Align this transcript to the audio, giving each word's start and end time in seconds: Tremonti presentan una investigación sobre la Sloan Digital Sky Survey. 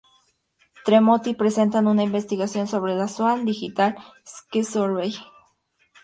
Tremonti 0.83 1.35
presentan 1.35 1.85
una 1.85 2.01
investigación 2.01 2.65
sobre 2.67 2.95
la 2.95 3.07
Sloan 3.07 3.45
Digital 3.45 3.95
Sky 4.25 4.63
Survey. 4.63 5.13